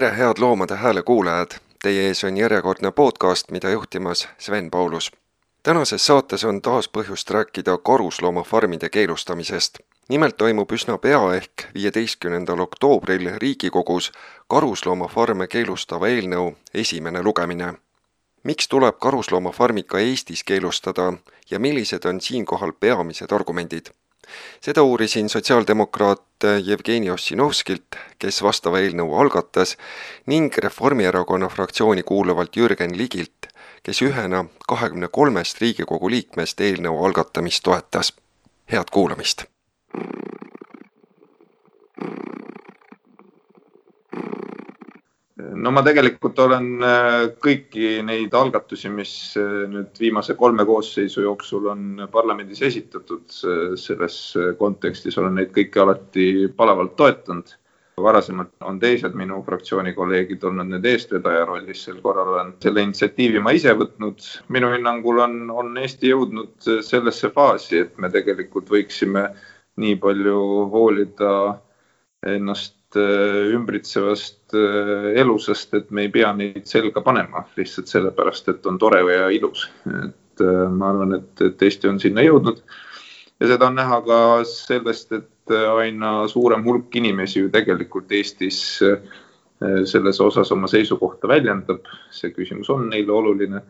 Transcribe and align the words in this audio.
Tere, 0.00 0.16
head 0.16 0.38
Loomade 0.38 0.76
Hääle 0.76 1.02
kuulajad! 1.02 1.50
Teie 1.82 2.06
ees 2.06 2.24
on 2.24 2.36
järjekordne 2.36 2.90
podcast, 2.90 3.50
mida 3.50 3.70
juhtimas 3.70 4.28
Sven 4.38 4.70
Paulus. 4.70 5.12
tänases 5.62 6.06
saates 6.06 6.44
on 6.44 6.62
taas 6.62 6.88
põhjust 6.88 7.30
rääkida 7.30 7.78
karusloomafarmide 7.78 8.88
keelustamisest. 8.88 9.78
nimelt 10.08 10.36
toimub 10.36 10.72
üsna 10.72 10.98
pea 10.98 11.34
ehk 11.34 11.52
viieteistkümnendal 11.74 12.58
oktoobril 12.58 13.30
Riigikogus 13.36 14.12
karusloomafarme 14.48 15.46
keelustava 15.46 16.08
eelnõu 16.08 16.56
esimene 16.74 17.22
lugemine. 17.22 17.74
miks 18.42 18.68
tuleb 18.68 18.98
karusloomafarmid 18.98 19.84
ka 19.84 19.98
Eestis 19.98 20.44
keelustada 20.44 21.12
ja 21.50 21.58
millised 21.58 22.04
on 22.04 22.20
siinkohal 22.20 22.72
peamised 22.72 23.32
argumendid? 23.32 23.86
Seda 24.60 24.82
uurisin 24.82 25.28
sotsiaaldemokraat 25.28 26.46
Jevgeni 26.64 27.10
Ossinovskilt, 27.10 27.98
kes 28.18 28.42
vastava 28.42 28.80
eelnõu 28.80 29.16
algatas, 29.20 29.76
ning 30.26 30.54
Reformierakonna 30.64 31.48
fraktsiooni 31.48 32.02
kuuluvalt 32.02 32.56
Jürgen 32.56 32.96
Ligilt, 32.98 33.50
kes 33.82 34.02
ühena 34.02 34.44
kahekümne 34.68 35.08
kolmest 35.08 35.60
Riigikogu 35.60 36.10
liikmest 36.10 36.60
eelnõu 36.60 37.04
algatamist 37.04 37.62
toetas. 37.62 38.12
head 38.72 38.90
kuulamist! 38.92 39.48
No 45.54 45.70
ma 45.72 45.82
tegelikult 45.84 46.38
olen 46.42 46.66
äh, 46.84 47.14
kõiki 47.42 47.98
neid 48.04 48.34
algatusi, 48.36 48.90
mis 48.92 49.12
äh, 49.40 49.64
nüüd 49.70 49.96
viimase 50.00 50.36
kolme 50.38 50.66
koosseisu 50.68 51.24
jooksul 51.24 51.70
on 51.72 52.04
parlamendis 52.12 52.62
esitatud, 52.68 53.24
äh, 53.46 53.72
selles 53.80 54.18
kontekstis 54.58 55.18
olen 55.20 55.38
neid 55.40 55.52
kõiki 55.56 55.82
alati 55.84 56.28
palavalt 56.56 56.96
toetanud. 56.96 57.56
varasemalt 57.98 58.62
on 58.62 58.76
teised 58.78 59.14
minu 59.18 59.40
fraktsiooni 59.42 59.90
kolleegid 59.94 60.44
olnud 60.46 60.68
need 60.70 60.84
eestvedaja 60.86 61.42
rollis, 61.48 61.80
sel 61.82 61.96
korral 61.98 62.28
olen 62.30 62.52
selle 62.62 62.84
initsiatiivi 62.86 63.40
ma 63.42 63.50
ise 63.56 63.74
võtnud. 63.74 64.22
minu 64.54 64.70
hinnangul 64.70 65.18
on, 65.24 65.50
on 65.50 65.76
Eesti 65.82 66.12
jõudnud 66.12 66.68
sellesse 66.86 67.32
faasi, 67.34 67.78
et 67.78 67.98
me 67.98 68.10
tegelikult 68.10 68.70
võiksime 68.70 69.24
nii 69.82 69.96
palju 70.02 70.38
hoolida 70.70 71.32
ennast 72.26 72.77
Äh, 72.96 73.52
ümbritsevast 73.52 74.54
äh, 74.54 75.20
elusast, 75.20 75.74
et 75.74 75.90
me 75.90 76.06
ei 76.06 76.08
pea 76.08 76.30
neid 76.32 76.64
selga 76.64 77.02
panema 77.04 77.42
lihtsalt 77.58 77.90
sellepärast, 77.90 78.48
et 78.48 78.66
on 78.66 78.78
tore 78.80 79.02
ja 79.12 79.26
ilus. 79.28 79.66
et 79.84 80.40
äh, 80.40 80.62
ma 80.72 80.88
arvan, 80.94 81.12
et, 81.18 81.42
et 81.44 81.64
Eesti 81.66 81.90
on 81.90 82.00
sinna 82.00 82.24
jõudnud 82.24 82.62
ja 83.42 83.50
seda 83.50 83.68
on 83.68 83.76
näha 83.76 83.98
ka 84.06 84.20
sellest, 84.48 85.12
et 85.12 85.52
aina 85.52 86.14
suurem 86.32 86.64
hulk 86.64 86.96
inimesi 86.96 87.42
ju 87.42 87.50
tegelikult 87.52 88.08
Eestis 88.12 88.62
selles 89.92 90.20
osas 90.20 90.48
oma 90.52 90.68
seisukohta 90.68 91.28
väljendab. 91.28 91.84
see 92.10 92.32
küsimus 92.32 92.72
on 92.72 92.88
neile 92.88 93.12
oluline. 93.12 93.60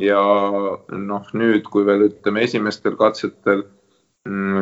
ja 0.00 0.24
noh, 0.88 1.28
nüüd, 1.34 1.68
kui 1.68 1.84
veel 1.84 2.08
ütleme 2.08 2.48
esimestel 2.48 2.96
katsetel 2.96 3.66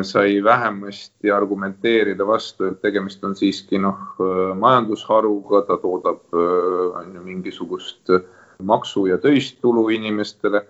sai 0.01 0.43
vähemasti 0.43 1.31
argumenteerida 1.31 2.27
vastu, 2.27 2.69
et 2.71 2.81
tegemist 2.81 3.23
on 3.23 3.35
siiski 3.35 3.79
noh, 3.81 4.15
majandusharuga, 4.59 5.63
ta 5.67 5.77
toodab 5.81 6.33
on 7.01 7.13
ju 7.15 7.23
mingisugust 7.25 8.13
maksu 8.63 9.05
ja 9.11 9.17
töist 9.17 9.61
tulu 9.61 9.89
inimestele. 9.89 10.65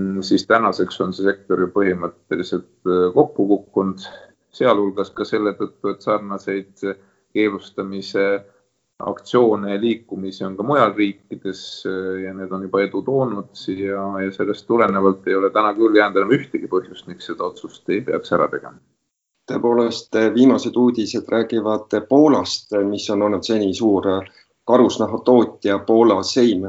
Mm, 0.00 0.22
siis 0.24 0.46
tänaseks 0.46 1.00
on 1.04 1.12
see 1.12 1.26
sektor 1.26 1.60
ju 1.60 1.68
põhimõtteliselt 1.74 2.88
kokku 3.14 3.46
kukkunud, 3.48 4.06
sealhulgas 4.52 5.10
ka 5.12 5.26
selle 5.28 5.52
tõttu, 5.58 5.92
et 5.92 6.00
sarnaseid 6.00 6.86
keelustamise 7.32 8.24
aktsioone 9.06 9.74
ja 9.74 9.80
liikumisi 9.80 10.44
on 10.44 10.56
ka 10.56 10.62
mujal 10.62 10.94
riikides 10.96 11.62
äh, 11.86 12.22
ja 12.24 12.34
need 12.34 12.52
on 12.52 12.62
juba 12.66 12.82
edu 12.84 13.02
toonud 13.02 13.62
ja, 13.76 14.04
ja 14.24 14.32
sellest 14.32 14.66
tulenevalt 14.66 15.26
ei 15.26 15.34
ole 15.34 15.50
täna 15.50 15.72
küll 15.74 15.96
jäänud 15.98 16.20
enam 16.20 16.34
ühtegi 16.36 16.70
põhjust, 16.70 17.08
miks 17.10 17.30
seda 17.30 17.48
otsust 17.50 17.90
ei 17.90 18.00
peaks 18.06 18.32
ära 18.36 18.48
tegema. 18.52 18.78
tõepoolest, 19.50 20.14
äh, 20.18 20.30
viimased 20.34 20.76
uudised 20.76 21.28
räägivad 21.28 21.98
Poolast, 22.08 22.72
mis 22.88 23.08
on 23.10 23.22
olnud 23.28 23.44
seni 23.44 23.74
suur 23.74 24.08
äh, 24.08 24.32
karusnahatootja. 24.70 25.78
Poola 25.86 26.22
Seim 26.22 26.68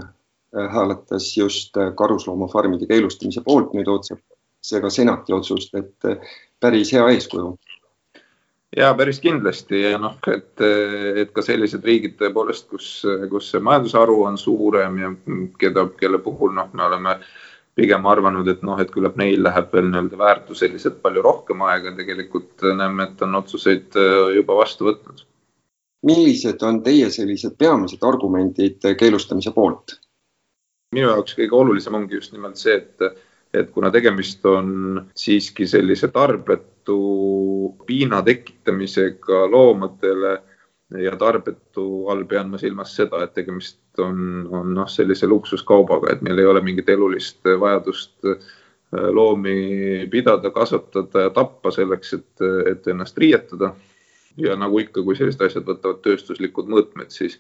hääletas 0.53 1.31
just 1.37 1.77
karusloomafarmide 1.97 2.85
keelustamise 2.85 3.41
poolt, 3.45 3.71
nüüd 3.73 3.87
ootab 3.89 4.19
see 4.61 4.81
ka 4.81 4.89
senati 4.93 5.33
otsust, 5.33 5.73
et 5.75 6.09
päris 6.61 6.91
hea 6.93 7.07
eeskuju 7.09 7.55
ja 8.77 8.93
päris 8.97 9.19
kindlasti 9.23 9.81
ja 9.81 9.97
noh, 10.01 10.17
et, 10.33 10.61
et 11.23 11.31
ka 11.33 11.43
sellised 11.45 11.85
riigid 11.85 12.17
tõepoolest, 12.19 12.67
kus, 12.71 12.89
kus 13.31 13.49
see 13.53 13.63
majandusharu 13.63 14.19
on 14.27 14.37
suurem 14.41 14.99
ja 15.01 15.11
keda, 15.61 15.87
kelle 15.99 16.19
puhul 16.23 16.55
noh, 16.57 16.69
me 16.73 16.87
oleme 16.87 17.17
pigem 17.77 18.05
arvanud, 18.05 18.47
et 18.49 18.61
noh, 18.65 18.77
et 18.81 18.91
küllap 18.93 19.17
neil 19.17 19.41
läheb 19.45 19.71
veel 19.73 19.89
nii-öelda 19.89 20.17
väärtuseliselt 20.19 20.99
palju 21.01 21.23
rohkem 21.25 21.61
aega, 21.65 21.93
tegelikult 21.97 22.65
näeme, 22.77 23.09
et 23.09 23.21
on 23.25 23.39
otsuseid 23.41 23.97
äh, 23.97 24.33
juba 24.37 24.57
vastu 24.61 24.89
võtnud. 24.89 25.25
millised 26.03 26.63
on 26.67 26.81
teie 26.83 27.09
sellised 27.09 27.55
peamised 27.57 28.01
argumendid 28.03 28.81
keelustamise 28.99 29.53
poolt? 29.55 29.99
minu 30.93 31.09
jaoks 31.09 31.33
kõige 31.37 31.57
olulisem 31.57 31.95
ongi 31.97 32.19
just 32.19 32.33
nimelt 32.35 32.59
see, 32.61 32.75
et 32.77 33.23
et 33.53 33.69
kuna 33.71 33.91
tegemist 33.93 34.45
on 34.45 35.03
siiski 35.15 35.67
sellise 35.69 36.07
tarbetu 36.13 37.75
piina 37.85 38.21
tekitamisega 38.25 39.45
loomadele 39.51 40.33
ja 41.03 41.15
tarbetu 41.17 42.07
all 42.09 42.25
pean 42.29 42.49
ma 42.49 42.57
silmas 42.57 42.95
seda, 42.95 43.23
et 43.23 43.33
tegemist 43.33 43.79
on, 44.01 44.47
on 44.51 44.73
noh, 44.77 44.89
sellise 44.89 45.29
luksuskaubaga, 45.29 46.11
et 46.13 46.21
meil 46.25 46.41
ei 46.41 46.49
ole 46.49 46.61
mingit 46.65 46.89
elulist 46.89 47.45
vajadust 47.59 48.29
äh, 48.29 48.51
loomi 49.13 50.07
pidada, 50.11 50.51
kasvatada 50.53 51.27
ja 51.27 51.33
tappa 51.33 51.71
selleks, 51.73 52.13
et, 52.19 52.45
et 52.71 52.87
ennast 52.87 53.17
riietada. 53.17 53.73
ja 54.37 54.55
nagu 54.57 54.79
ikka, 54.81 55.03
kui 55.05 55.13
sellised 55.13 55.41
asjad 55.45 55.65
võtavad 55.67 55.99
tööstuslikud 56.01 56.69
mõõtmed, 56.69 57.11
siis 57.13 57.35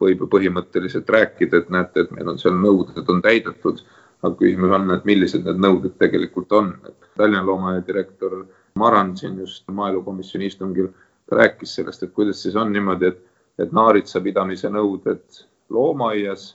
võib 0.00 0.22
ju 0.24 0.28
põhimõtteliselt 0.32 1.08
rääkida, 1.12 1.58
et 1.60 1.68
näete, 1.68 2.06
et 2.06 2.12
meil 2.16 2.30
on 2.32 2.38
seal 2.40 2.56
nõuded 2.56 3.10
on 3.12 3.20
täidetud 3.20 3.82
aga 4.22 4.36
küsimus 4.36 4.74
on, 4.76 4.90
et 4.94 5.04
millised 5.08 5.44
need 5.46 5.60
nõuded 5.64 5.96
tegelikult 6.00 6.52
on. 6.52 6.72
Tallinna 7.16 7.44
loomaaia 7.46 7.84
direktor 7.86 8.44
Maran 8.78 9.16
siin 9.16 9.38
just 9.40 9.68
maaelukomisjoni 9.68 10.50
istungil 10.50 10.90
rääkis 11.32 11.74
sellest, 11.78 12.02
et 12.02 12.12
kuidas 12.14 12.42
siis 12.42 12.56
on 12.56 12.72
niimoodi, 12.72 13.12
et, 13.12 13.20
et 13.58 13.72
naaritsa 13.72 14.20
pidamise 14.20 14.70
nõuded 14.70 15.42
loomaaias 15.70 16.54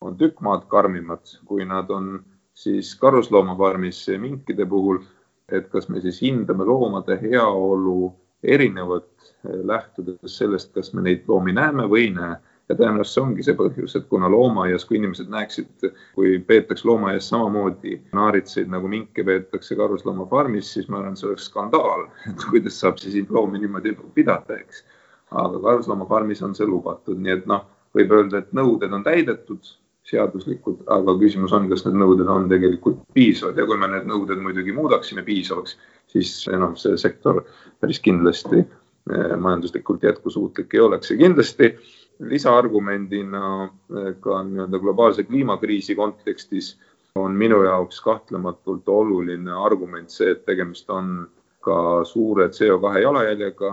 on 0.00 0.16
tükk 0.16 0.40
maad 0.44 0.66
karmimad, 0.68 1.36
kui 1.44 1.64
nad 1.64 1.90
on 1.90 2.20
siis 2.54 2.94
karusloomafarmis 3.00 4.06
minkide 4.18 4.66
puhul. 4.66 5.02
et 5.50 5.64
kas 5.68 5.88
me 5.88 5.98
siis 6.00 6.20
hindame 6.22 6.62
loomade 6.62 7.16
heaolu 7.18 8.12
erinevalt, 8.42 9.32
lähtudes 9.42 10.36
sellest, 10.38 10.70
kas 10.72 10.92
me 10.94 11.02
neid 11.02 11.24
loomi 11.26 11.52
näeme 11.52 11.88
või 11.90 12.04
ei 12.04 12.10
näe 12.14 12.36
ja 12.70 12.76
tõenäoliselt 12.78 13.16
see 13.16 13.22
ongi 13.24 13.44
see 13.46 13.56
põhjus, 13.58 13.96
et 13.98 14.06
kuna 14.10 14.30
loomaaias, 14.30 14.84
kui 14.86 15.00
inimesed 15.00 15.30
näeksid, 15.32 15.88
kui 16.14 16.36
peetakse 16.46 16.86
loomaaias 16.86 17.28
samamoodi 17.32 17.96
naaritsaid 18.16 18.70
nagu 18.70 18.88
minke 18.90 19.24
peetakse 19.26 19.76
karusloomafarmis, 19.78 20.70
siis 20.76 20.88
ma 20.88 21.00
arvan, 21.00 21.18
see 21.18 21.28
oleks 21.30 21.50
skandaal, 21.50 22.06
et 22.30 22.46
kuidas 22.52 22.78
saab 22.80 23.02
siis 23.02 23.18
loomi 23.28 23.62
niimoodi 23.64 23.96
pidada, 24.14 24.60
eks. 24.62 24.84
aga 25.30 25.62
karusloomafarmis 25.66 26.42
on 26.46 26.54
see 26.58 26.68
lubatud, 26.70 27.18
nii 27.18 27.36
et 27.40 27.50
noh, 27.50 27.66
võib 27.96 28.14
öelda, 28.14 28.44
et 28.44 28.54
nõuded 28.56 28.94
on 28.94 29.06
täidetud, 29.06 29.74
seaduslikud, 30.10 30.84
aga 30.90 31.14
küsimus 31.20 31.52
on, 31.54 31.68
kas 31.70 31.84
need 31.86 31.98
nõuded 32.00 32.28
on 32.30 32.48
tegelikult 32.50 33.02
piisavad 33.14 33.58
ja 33.58 33.66
kui 33.68 33.78
me 33.78 33.90
need 33.90 34.08
nõuded 34.10 34.40
muidugi 34.42 34.74
muudaksime 34.74 35.22
piisavaks, 35.26 35.76
siis 36.10 36.32
enam 36.50 36.76
see 36.80 36.96
sektor 36.98 37.44
päris 37.82 38.00
kindlasti 38.02 38.62
eh, 38.62 39.34
majanduslikult 39.38 40.06
jätkusuutlik 40.06 40.74
ei 40.74 40.82
oleks 40.86 41.12
ja 41.12 41.18
kindlasti 41.20 41.74
lisaargumendina 42.20 43.64
eh, 43.64 44.14
ka 44.20 44.42
nii-öelda 44.44 44.78
globaalse 44.78 45.24
kliimakriisi 45.24 45.94
kontekstis 45.96 46.74
on 47.14 47.32
minu 47.32 47.62
jaoks 47.64 48.00
kahtlematult 48.00 48.88
oluline 48.88 49.52
argument 49.52 50.10
see, 50.10 50.30
et 50.34 50.44
tegemist 50.46 50.90
on 50.90 51.26
ka 51.64 52.04
suure 52.08 52.48
CO2 52.48 53.02
jalajäljega, 53.02 53.72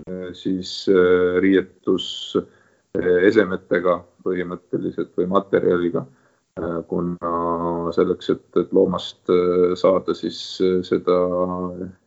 eh, 0.00 0.30
siis 0.32 0.72
eh, 0.88 1.40
riietus 1.42 2.38
esemetega 3.22 4.00
põhimõtteliselt 4.24 5.12
või 5.16 5.28
materjaliga 5.30 6.02
kuna 6.90 7.28
selleks, 7.94 8.32
et, 8.34 8.42
et 8.58 8.72
loomast 8.74 9.30
saada 9.78 10.12
siis 10.18 10.40
seda 10.84 11.18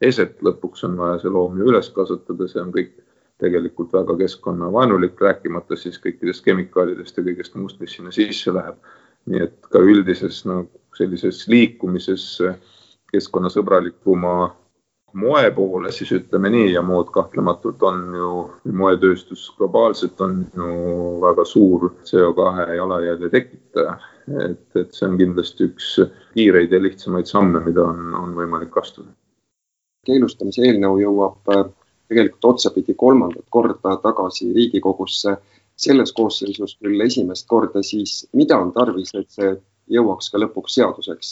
eset, 0.04 0.36
lõpuks 0.44 0.84
on 0.86 0.98
vaja 1.00 1.22
see 1.22 1.32
loom 1.32 1.56
ju 1.58 1.70
üles 1.72 1.88
kasvatada, 1.96 2.50
see 2.52 2.60
on 2.62 2.74
kõik 2.76 2.92
tegelikult 3.42 3.94
väga 3.94 4.18
keskkonnavaenulik, 4.18 5.22
rääkimata 5.22 5.76
siis 5.80 6.00
kõikidest 6.04 6.44
kemikaalidest 6.46 7.18
ja 7.18 7.24
kõigest 7.26 7.56
muust, 7.60 7.80
mis 7.80 7.96
sinna 7.98 8.12
sisse 8.12 8.54
läheb. 8.54 8.78
nii 9.26 9.40
et 9.40 9.70
ka 9.72 9.80
üldises 9.80 10.42
nagu 10.44 10.68
sellises 10.98 11.46
liikumises 11.48 12.42
keskkonnasõbralikuma 13.14 14.34
moe 15.14 15.52
poole, 15.52 15.92
siis 15.92 16.12
ütleme 16.12 16.50
nii 16.50 16.72
ja 16.74 16.82
mood 16.82 17.12
kahtlematult 17.14 17.84
on 17.88 18.02
ju, 18.18 18.32
moetööstus 18.82 19.46
globaalselt 19.58 20.22
on 20.26 20.40
ju 20.56 20.72
väga 21.22 21.46
suur 21.46 21.92
CO2 22.10 22.76
jalajälje 22.78 23.30
tekitaja. 23.30 24.00
et, 24.50 24.76
et 24.80 24.94
see 24.96 25.08
on 25.08 25.18
kindlasti 25.20 25.66
üks 25.68 25.88
kiireid 26.34 26.72
ja 26.72 26.80
lihtsamaid 26.80 27.28
samme, 27.28 27.60
mida 27.66 27.84
on, 27.84 28.14
on 28.16 28.36
võimalik 28.36 28.78
astuda. 28.80 29.12
keelustamise 30.08 30.64
eelnõu 30.64 31.02
jõuab 31.02 31.56
tegelikult 32.13 32.54
otsapidi 32.54 32.94
kolmandat 32.94 33.50
korda 33.50 33.98
tagasi 34.06 34.54
Riigikogusse. 34.54 35.38
selles 35.83 36.12
koosseisus 36.13 36.75
küll 36.77 37.01
esimest 37.01 37.48
korda, 37.50 37.81
siis 37.81 38.27
mida 38.38 38.60
on 38.62 38.69
tarvis, 38.75 39.10
et 39.18 39.31
see 39.33 39.56
jõuaks 39.89 40.30
ka 40.30 40.38
lõpuks 40.38 40.75
seaduseks? 40.77 41.31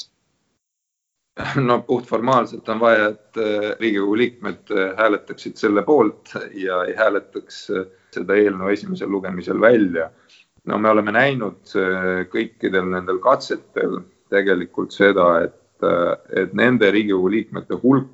no 1.55 1.79
puhtformaalselt 1.87 2.69
on 2.69 2.79
vaja, 2.79 3.09
et 3.09 3.37
äh, 3.37 3.67
Riigikogu 3.79 4.17
liikmed 4.17 4.71
äh, 4.71 4.95
hääletaksid 4.97 5.55
selle 5.55 5.83
poolt 5.83 6.33
ja 6.53 6.83
ei 6.83 6.95
hääletaks 6.95 7.61
äh, 7.71 7.85
seda 8.11 8.35
eelnõu 8.35 8.73
esimesel 8.73 9.11
lugemisel 9.11 9.61
välja. 9.61 10.09
no 10.65 10.77
me 10.77 10.89
oleme 10.89 11.11
näinud 11.11 11.71
kõikidel 12.29 12.89
nendel 12.91 13.17
katsetel 13.19 13.95
tegelikult 14.29 14.91
seda, 14.93 15.27
et, 15.47 15.87
et 16.37 16.53
nende 16.53 16.91
Riigikogu 16.91 17.31
liikmete 17.31 17.79
hulk, 17.81 18.11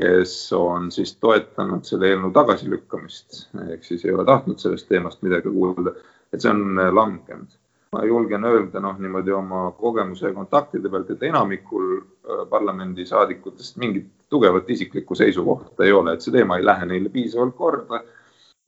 kes 0.00 0.52
on 0.52 0.90
siis 0.92 1.14
toetanud 1.20 1.84
selle 1.84 2.10
eelnõu 2.10 2.32
tagasilükkamist 2.34 3.40
ehk 3.68 3.84
siis 3.84 4.04
ei 4.04 4.14
ole 4.14 4.24
tahtnud 4.28 4.60
sellest 4.62 4.88
teemast 4.88 5.22
midagi 5.26 5.52
kuulda, 5.52 5.94
et 6.32 6.40
see 6.40 6.52
on 6.52 6.78
äh, 6.78 6.92
langenud. 6.94 7.58
ma 7.90 8.04
julgen 8.06 8.44
öelda 8.46 8.78
noh, 8.80 8.98
niimoodi 9.02 9.32
oma 9.34 9.64
kogemuse 9.74 10.28
ja 10.28 10.34
kontaktide 10.34 10.88
pealt, 10.88 11.10
et 11.10 11.22
enamikul 11.26 11.88
äh, 11.96 12.44
parlamendisaadikutest 12.50 13.76
mingit 13.82 14.06
tugevat 14.30 14.70
isiklikku 14.70 15.14
seisukohta 15.14 15.84
ei 15.84 15.92
ole, 15.92 16.14
et 16.14 16.22
see 16.22 16.32
teema 16.32 16.58
ei 16.58 16.64
lähe 16.64 16.86
neile 16.86 17.08
piisavalt 17.08 17.56
korda. 17.56 18.02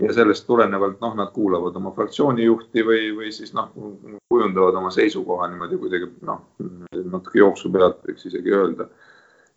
ja 0.03 0.13
sellest 0.13 0.47
tulenevalt 0.47 1.01
noh, 1.01 1.15
nad 1.15 1.31
kuulavad 1.33 1.77
oma 1.77 1.93
fraktsiooni 1.95 2.45
juhti 2.45 2.83
või, 2.83 3.13
või 3.17 3.29
siis 3.33 3.53
noh, 3.55 3.69
kujundavad 4.29 4.75
oma 4.81 4.91
seisukoha 4.91 5.47
niimoodi 5.53 5.79
kuidagi 5.79 6.09
noh, 6.27 6.41
natuke 7.05 7.39
jooksu 7.39 7.71
pealt 7.71 8.01
võiks 8.09 8.27
isegi 8.27 8.55
öelda 8.57 8.89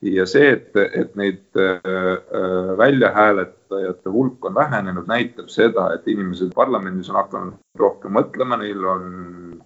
ja 0.01 0.25
see, 0.29 0.49
et, 0.53 0.75
et 0.75 1.15
neid 1.15 1.59
äh, 1.59 1.77
äh, 1.79 2.71
väljahääletajate 2.77 4.11
hulk 4.11 4.45
on 4.45 4.55
vähenenud, 4.55 5.07
näitab 5.07 5.47
seda, 5.49 5.87
et 5.95 6.07
inimesed 6.07 6.51
parlamendis 6.55 7.09
on 7.09 7.19
hakanud 7.19 7.79
rohkem 7.79 8.15
mõtlema, 8.17 8.59
neil 8.61 8.83
on 8.89 9.07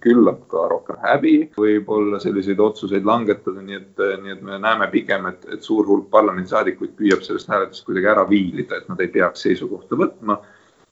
küllap 0.00 0.46
ka 0.50 0.68
rohkem 0.70 1.00
häbi 1.02 1.34
võib-olla 1.58 2.20
selliseid 2.22 2.60
otsuseid 2.60 3.04
langetada, 3.06 3.62
nii 3.62 3.76
et, 3.76 4.06
nii 4.22 4.36
et 4.36 4.46
me 4.46 4.58
näeme 4.62 4.88
pigem, 4.92 5.28
et, 5.32 5.44
et 5.52 5.66
suur 5.66 5.86
hulk 5.88 6.08
parlamendisaadikuid 6.14 6.96
püüab 6.98 7.26
sellest 7.26 7.50
hääletusest 7.50 7.86
kuidagi 7.88 8.12
ära 8.14 8.24
viilida, 8.28 8.80
et 8.80 8.88
nad 8.88 9.00
ei 9.02 9.12
peaks 9.12 9.46
seisukohta 9.48 9.98
võtma 10.00 10.40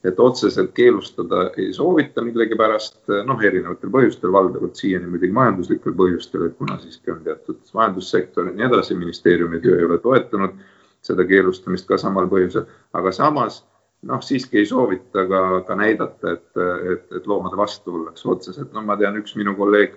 et 0.05 0.21
otseselt 0.21 0.71
keelustada 0.75 1.49
ei 1.56 1.73
soovita 1.75 2.23
millegipärast, 2.23 3.00
noh, 3.27 3.41
erinevatel 3.43 3.91
põhjustel, 3.91 4.33
valdavalt 4.33 4.79
siiani 4.79 5.11
muidugi 5.11 5.35
majanduslikel 5.35 5.97
põhjustel, 5.99 6.47
et 6.47 6.59
kuna 6.59 6.79
siiski 6.79 7.11
on 7.15 7.25
teatud 7.25 7.59
majandussektor 7.75 8.47
ja 8.47 8.55
nii 8.55 8.69
edasi, 8.69 8.99
ministeeriumi 8.99 9.61
töö 9.65 9.79
ei 9.81 9.89
ole 9.89 9.99
toetanud 10.05 10.55
seda 11.03 11.27
keelustamist 11.27 11.89
ka 11.89 11.99
samal 11.99 12.31
põhjusel, 12.31 12.69
aga 12.99 13.12
samas 13.15 13.62
noh, 14.06 14.23
siiski 14.23 14.62
ei 14.62 14.67
soovita 14.71 15.27
ka, 15.31 15.43
ka 15.67 15.79
näidata, 15.79 16.37
et, 16.37 16.62
et, 16.93 17.05
et 17.19 17.27
loomade 17.27 17.59
vastu 17.59 17.97
ollakse 17.99 18.29
otseselt. 18.31 18.73
no 18.73 18.85
ma 18.87 18.97
tean, 18.97 19.19
üks 19.19 19.35
minu 19.39 19.56
kolleeg 19.59 19.97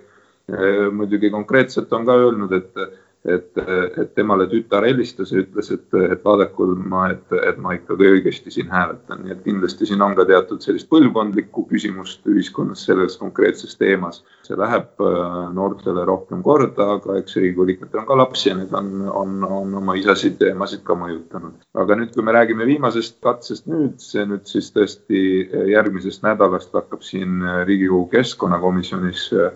eh, 0.50 0.88
muidugi 0.90 1.30
konkreetselt 1.30 1.92
on 1.94 2.06
ka 2.08 2.18
öelnud, 2.24 2.52
et 2.58 2.82
et, 3.24 3.58
et 3.98 4.14
temale 4.16 4.48
tütar 4.50 4.82
helistas 4.86 5.30
ja 5.32 5.42
ütles, 5.42 5.68
et, 5.70 5.84
et 5.94 6.24
vaadaku 6.24 6.66
ma, 6.74 7.04
et, 7.14 7.34
et 7.38 7.58
ma 7.62 7.76
ikkagi 7.76 8.08
õigesti 8.16 8.50
siin 8.50 8.72
hääletan, 8.72 9.22
nii 9.22 9.34
et 9.36 9.44
kindlasti 9.44 9.86
siin 9.86 10.02
on 10.02 10.16
ka 10.18 10.26
teatud 10.26 10.64
sellist 10.64 10.88
põlvkondlikku 10.90 11.64
küsimust 11.70 12.26
ühiskonnas 12.30 12.82
selles 12.88 13.16
konkreetses 13.20 13.78
teemas. 13.78 14.22
see 14.42 14.58
läheb 14.58 14.98
äh, 15.06 15.26
noortele 15.54 16.02
rohkem 16.04 16.42
korda, 16.42 16.88
aga 16.96 17.20
eks 17.20 17.36
Riigikogu 17.38 17.68
liikmetel 17.68 18.02
on 18.02 18.08
ka 18.08 18.16
lapsi 18.18 18.48
ja 18.50 18.56
need 18.58 18.74
on, 18.74 18.90
on, 19.08 19.36
on 19.46 19.74
oma 19.78 19.94
isasid 19.94 20.42
ja 20.42 20.50
emasid 20.50 20.82
ka 20.82 20.98
mõjutanud. 20.98 21.62
aga 21.78 21.98
nüüd, 22.00 22.10
kui 22.14 22.26
me 22.26 22.34
räägime 22.34 22.66
viimasest 22.66 23.20
katsest 23.22 23.70
nüüd, 23.70 24.00
see 24.02 24.26
nüüd 24.26 24.50
siis 24.50 24.72
tõesti 24.74 25.22
järgmisest 25.70 26.26
nädalast 26.26 26.74
hakkab 26.74 27.06
siin 27.06 27.38
Riigikogu 27.68 28.08
keskkonnakomisjonis 28.16 29.28
äh, 29.38 29.54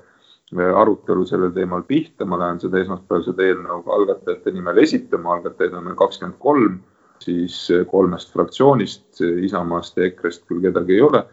arutelu 0.54 1.24
sellel 1.26 1.50
teemal 1.54 1.82
pihta, 1.82 2.24
ma 2.24 2.38
lähen 2.38 2.60
seda 2.62 2.78
esmaspäeval 2.78 3.24
seda 3.26 3.46
eelnõu 3.46 3.80
ka 3.82 3.96
algatajate 3.96 4.52
nimel 4.54 4.78
esitama, 4.78 5.34
algatajaid 5.34 5.74
on 5.74 5.88
meil 5.88 5.96
kakskümmend 5.98 6.38
kolm, 6.38 6.78
siis 7.22 7.56
kolmest 7.90 8.32
fraktsioonist, 8.32 9.20
Isamaast 9.20 9.96
ja 9.96 10.06
EKRE-st 10.06 10.46
küll 10.46 10.62
kedagi 10.62 10.98
ei 10.98 11.02
ole. 11.02 11.24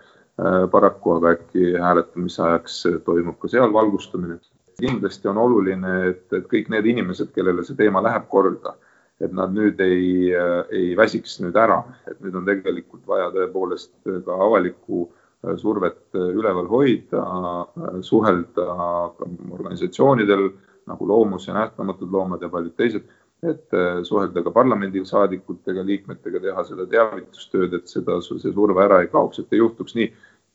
Äh, 0.41 0.63
paraku, 0.71 1.19
aga 1.19 1.35
äkki 1.35 1.75
hääletamise 1.77 2.41
ajaks 2.41 2.79
toimub 3.05 3.37
ka 3.39 3.51
seal 3.51 3.73
valgustamine. 3.73 4.39
kindlasti 4.81 5.27
on 5.29 5.37
oluline, 5.37 5.91
et, 6.09 6.23
et 6.33 6.47
kõik 6.49 6.71
need 6.73 6.87
inimesed, 6.89 7.29
kellele 7.35 7.61
see 7.63 7.77
teema 7.77 8.01
läheb 8.01 8.25
korda, 8.27 8.73
et 9.21 9.31
nad 9.31 9.53
nüüd 9.53 9.77
ei, 9.85 10.33
ei 10.73 10.95
väsiks 10.97 11.37
nüüd 11.43 11.55
ära, 11.55 11.83
et 12.09 12.17
nüüd 12.25 12.33
on 12.35 12.47
tegelikult 12.47 13.05
vaja 13.07 13.29
tõepoolest 13.35 13.93
ka 14.25 14.39
avalikku 14.47 15.05
survet 15.57 16.15
üleval 16.15 16.67
hoida, 16.71 17.23
suhelda 18.01 18.67
organisatsioonidel 19.51 20.49
nagu 20.87 21.07
Loomus 21.07 21.47
ja 21.47 21.53
Nähtamatud 21.53 22.11
Loomad 22.11 22.41
ja 22.41 22.49
paljud 22.49 22.75
teised, 22.79 23.03
et 23.43 23.75
suhelda 24.07 24.43
ka 24.43 24.51
parlamendisaadikutega, 24.55 25.83
liikmetega, 25.85 26.39
teha 26.43 26.63
seda 26.67 26.87
teavitustööd, 26.91 27.75
et 27.75 27.91
seda, 27.91 28.19
see 28.23 28.51
surve 28.51 28.83
ära 28.83 29.01
ei 29.03 29.11
kaoks, 29.11 29.39
et 29.43 29.55
ei 29.55 29.59
juhtuks 29.59 29.95
nii, 29.99 30.09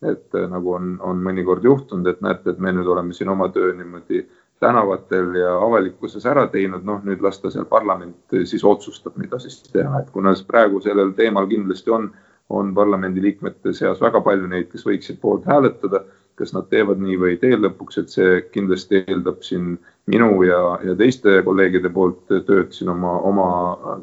et 0.08 0.36
nagu 0.48 0.74
on, 0.76 0.94
on 1.04 1.20
mõnikord 1.24 1.64
juhtunud, 1.64 2.08
et 2.08 2.20
näete, 2.24 2.54
et 2.54 2.60
me 2.62 2.72
nüüd 2.72 2.88
oleme 2.88 3.16
siin 3.16 3.32
oma 3.32 3.50
töö 3.52 3.74
niimoodi 3.76 4.22
tänavatel 4.60 5.36
ja 5.38 5.52
avalikkuses 5.62 6.24
ära 6.26 6.46
teinud, 6.52 6.86
noh 6.86 7.04
nüüd 7.04 7.20
las 7.22 7.40
ta 7.42 7.50
seal 7.52 7.68
parlament 7.70 8.38
siis 8.44 8.64
otsustab, 8.64 9.16
mida 9.20 9.38
siis 9.42 9.60
teha, 9.68 10.00
et 10.00 10.08
kuna 10.14 10.32
praegu 10.48 10.80
sellel 10.82 11.12
teemal 11.18 11.46
kindlasti 11.50 11.92
on 11.94 12.08
äh, 12.08 12.27
on 12.48 12.74
parlamendiliikmete 12.74 13.72
seas 13.76 14.00
väga 14.00 14.20
palju 14.24 14.48
neid, 14.48 14.70
kes 14.72 14.86
võiksid 14.86 15.20
poolt 15.20 15.48
hääletada. 15.48 16.04
kas 16.38 16.52
nad 16.54 16.68
teevad 16.70 17.00
nii 17.02 17.16
või 17.18 17.32
ei 17.32 17.38
tee 17.42 17.56
lõpuks, 17.58 17.96
et 17.98 18.12
see 18.14 18.34
kindlasti 18.54 19.00
eeldab 19.00 19.40
siin 19.42 19.72
minu 20.06 20.28
ja, 20.46 20.60
ja 20.86 20.92
teiste 20.94 21.32
kolleegide 21.42 21.90
poolt 21.90 22.30
tööd 22.30 22.70
siin 22.70 22.92
oma, 22.92 23.16
oma 23.26 23.46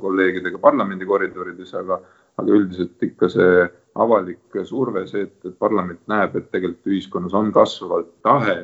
kolleegidega 0.02 0.60
parlamendi 0.60 1.08
koridorides, 1.08 1.72
aga, 1.80 2.02
aga 2.36 2.58
üldiselt 2.58 3.06
ikka 3.08 3.30
see 3.32 3.64
avalik 4.04 4.60
surve, 4.68 5.06
see, 5.08 5.24
et, 5.30 5.38
et 5.48 5.56
parlament 5.56 6.02
näeb, 6.12 6.36
et 6.36 6.52
tegelikult 6.52 6.92
ühiskonnas 6.92 7.38
on 7.40 7.54
kasvavalt 7.56 8.12
tahe 8.28 8.58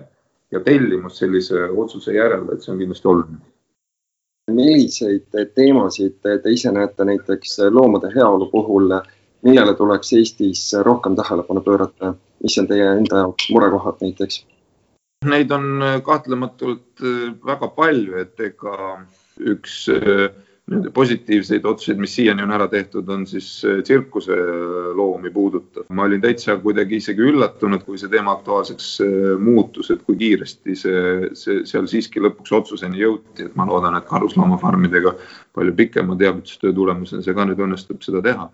ja 0.51 0.59
tellimus 0.67 1.23
sellise 1.23 1.63
otsuse 1.71 2.19
järele, 2.19 2.51
et 2.51 2.67
see 2.67 2.75
on 2.75 2.83
kindlasti 2.83 3.07
oluline 3.07 3.39
milliseid 4.51 5.31
teemasid 5.55 6.19
te 6.23 6.51
ise 6.51 6.71
näete 6.75 7.05
näiteks 7.07 7.59
loomade 7.71 8.11
heaolu 8.15 8.49
puhul 8.51 8.91
millele 9.45 9.75
tuleks 9.77 10.13
Eestis 10.17 10.63
rohkem 10.85 11.15
tähelepanu 11.15 11.63
pöörata, 11.65 12.13
mis 12.43 12.57
on 12.61 12.67
teie 12.69 12.87
enda 12.97 13.25
jaoks 13.25 13.49
murekohad 13.53 14.01
näiteks? 14.01 14.43
Neid 15.25 15.51
on 15.53 15.83
äh, 15.85 15.99
kahtlematult 16.01 17.03
äh, 17.05 17.33
väga 17.45 17.67
palju, 17.75 18.15
et 18.17 18.39
ega 18.41 18.77
üks 19.37 19.83
äh, 19.93 20.31
nende 20.71 20.89
positiivseid 20.95 21.65
otsuseid, 21.67 21.99
mis 22.01 22.13
siiani 22.15 22.41
on 22.41 22.53
ära 22.55 22.65
tehtud, 22.71 23.09
on 23.11 23.27
siis 23.29 23.49
tsirkuse 23.83 24.37
loomi 24.97 25.29
puudutav. 25.33 25.85
ma 25.89 26.07
olin 26.07 26.21
täitsa 26.23 26.55
kuidagi 26.63 26.97
isegi 27.01 27.25
üllatunud, 27.27 27.83
kui 27.85 27.99
see 28.01 28.09
teema 28.09 28.33
aktuaalseks 28.37 28.87
muutus, 29.41 29.91
et 29.91 30.01
kui 30.07 30.17
kiiresti 30.21 30.77
see, 30.79 31.03
see 31.37 31.65
seal 31.69 31.89
siiski 31.91 32.23
lõpuks 32.23 32.55
otsuseni 32.61 33.03
jõuti, 33.03 33.49
et 33.49 33.57
ma 33.59 33.67
loodan, 33.67 33.97
et 33.99 34.07
karusloomafarmidega 34.09 35.13
palju 35.53 35.75
pikema 35.75 36.17
teavitustöö 36.17 36.73
tulemusena 36.77 37.25
see 37.25 37.35
ka 37.35 37.45
nüüd 37.49 37.61
õnnestub 37.67 38.01
seda 38.05 38.23
teha 38.25 38.47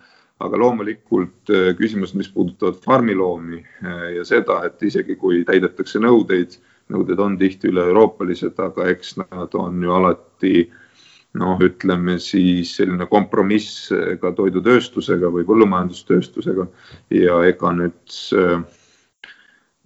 aga 0.44 0.60
loomulikult 0.62 1.52
äh, 1.54 1.72
küsimused, 1.78 2.18
mis 2.18 2.30
puudutavad 2.34 2.80
farmiloomi 2.84 3.62
äh, 3.62 4.08
ja 4.18 4.26
seda, 4.28 4.62
et 4.68 4.84
isegi 4.86 5.18
kui 5.18 5.44
täidetakse 5.48 6.02
nõudeid, 6.04 6.60
nõuded 6.94 7.22
on 7.22 7.38
tihti 7.40 7.72
üle-euroopalised, 7.72 8.60
aga 8.62 8.90
eks 8.94 9.18
nad 9.24 9.56
on 9.58 9.82
ju 9.84 9.96
alati 9.98 10.56
noh, 11.38 11.60
ütleme 11.62 12.18
siis 12.22 12.76
selline 12.78 13.06
kompromiss 13.10 13.90
ka 14.22 14.32
toidutööstusega 14.34 15.30
või 15.34 15.44
põllumajandustööstusega. 15.46 16.66
Ja 17.14 17.42
ega 17.46 17.74
nüüd 17.76 18.16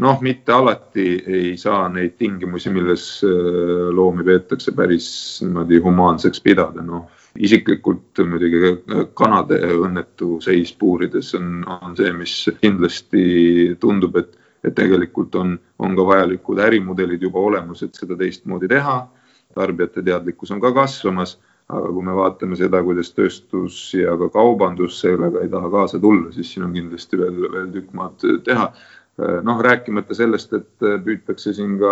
noh, 0.06 0.22
mitte 0.24 0.54
alati 0.56 1.08
ei 1.26 1.56
saa 1.60 1.90
neid 1.92 2.14
tingimusi, 2.22 2.72
milles 2.72 3.08
loomi 3.26 4.24
peetakse 4.30 4.72
päris 4.78 5.10
niimoodi 5.44 5.82
humaanseks 5.84 6.46
pidada, 6.46 6.86
noh 6.86 7.10
isiklikult 7.40 8.20
muidugi 8.28 8.74
kanade 9.16 9.60
õnnetu 9.72 10.40
seis 10.44 10.74
puurides 10.78 11.34
on, 11.40 11.62
on 11.64 11.96
see, 11.98 12.12
mis 12.16 12.36
kindlasti 12.62 13.24
tundub, 13.80 14.18
et, 14.20 14.36
et 14.66 14.76
tegelikult 14.76 15.36
on, 15.40 15.56
on 15.80 15.96
ka 15.98 16.08
vajalikud 16.08 16.60
ärimudelid 16.60 17.24
juba 17.24 17.40
olemas, 17.40 17.84
et 17.86 17.96
seda 17.96 18.18
teistmoodi 18.20 18.70
teha. 18.72 19.00
tarbijate 19.56 20.04
teadlikkus 20.04 20.52
on 20.52 20.62
ka 20.64 20.72
kasvamas, 20.72 21.38
aga 21.68 21.90
kui 21.92 22.04
me 22.08 22.14
vaatame 22.16 22.56
seda, 22.56 22.80
kuidas 22.84 23.12
tööstus 23.16 23.80
ja 23.94 24.16
ka 24.20 24.30
kaubandus 24.32 25.00
sellega 25.02 25.42
ei 25.44 25.50
taha 25.52 25.70
kaasa 25.72 26.00
tulla, 26.00 26.32
siis 26.32 26.54
siin 26.54 26.68
on 26.68 26.74
kindlasti 26.74 27.20
veel, 27.20 27.42
veel 27.52 27.72
tükk 27.72 27.94
maad 27.94 28.28
teha. 28.46 28.72
noh, 29.44 29.60
rääkimata 29.60 30.16
sellest, 30.16 30.54
et 30.54 30.86
püütakse 31.06 31.54
siin 31.54 31.78
ka 31.80 31.92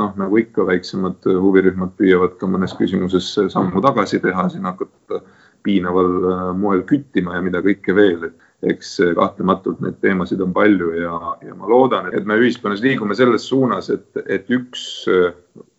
noh, 0.00 0.12
nagu 0.16 0.38
ikka, 0.40 0.64
väiksemad 0.68 1.26
huvirühmad 1.26 1.92
püüavad 1.98 2.38
ka 2.40 2.48
mõnes 2.48 2.74
küsimuses 2.78 3.28
sammu 3.52 3.82
tagasi 3.84 4.20
teha, 4.24 4.48
siin 4.52 4.68
hakata 4.68 5.20
piinaval 5.66 6.12
äh, 6.30 6.46
moel 6.58 6.82
küttima 6.88 7.36
ja 7.36 7.44
mida 7.44 7.62
kõike 7.64 7.94
veel, 7.96 8.30
et 8.30 8.48
eks 8.62 8.94
kahtlematult 9.18 9.80
neid 9.82 9.96
teemasid 10.02 10.40
on 10.44 10.52
palju 10.54 10.92
ja, 10.94 11.16
ja 11.42 11.54
ma 11.58 11.66
loodan, 11.70 12.12
et 12.14 12.26
me 12.28 12.36
ühiskonnas 12.38 12.82
liigume 12.84 13.16
selles 13.18 13.48
suunas, 13.50 13.88
et, 13.90 14.06
et 14.30 14.50
üks 14.54 14.84
äh, 15.10 15.32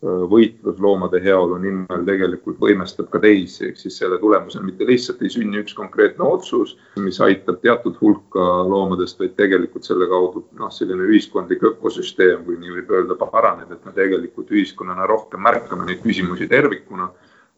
võitlus 0.04 0.82
loomade 0.84 1.22
heaolu 1.24 1.62
nimel 1.64 2.04
tegelikult 2.10 2.60
võimestab 2.60 3.08
ka 3.14 3.22
teisi, 3.24 3.70
ehk 3.70 3.80
siis 3.80 4.02
selle 4.02 4.20
tulemusel 4.20 4.66
mitte 4.68 4.88
lihtsalt 4.90 5.24
ei 5.24 5.32
sünni 5.32 5.62
üks 5.64 5.78
konkreetne 5.78 6.28
otsus, 6.28 6.76
mis 7.00 7.22
aitab 7.24 7.62
teatud 7.64 7.96
hulka 8.02 8.50
loomadest, 8.68 9.22
vaid 9.24 9.38
tegelikult 9.40 9.88
selle 9.88 10.10
kaudu 10.12 10.44
noh, 10.60 10.72
selline 10.76 11.08
ühiskondlik 11.08 11.64
ökosüsteem, 11.72 12.44
kui 12.44 12.60
nii 12.60 12.78
võib 12.82 12.96
öelda, 13.00 13.18
paraneb, 13.24 13.72
et 13.72 13.88
me 13.88 13.96
tegelikult 13.96 14.52
ühiskonnana 14.52 15.08
rohkem 15.08 15.44
märkame 15.48 15.88
neid 15.88 16.04
küsimusi 16.04 16.52
tervikuna, 16.52 17.14